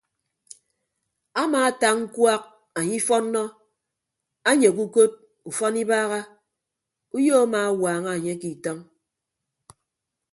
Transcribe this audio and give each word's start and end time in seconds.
Amaata 1.41 1.87
ñkuak 1.99 2.43
anye 2.77 2.95
ifọnnọ 3.01 3.43
anyeghe 4.49 4.81
ukod 4.87 5.11
ufọn 5.49 5.75
ibagha 5.83 6.19
uyo 7.17 7.33
amaawaaña 7.43 8.09
anye 8.15 8.33
ke 8.41 8.47
itọñ. 8.55 8.79